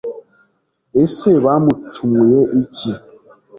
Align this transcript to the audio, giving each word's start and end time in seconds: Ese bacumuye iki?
Ese 1.03 1.29
bacumuye 1.43 2.41
iki? 2.61 2.91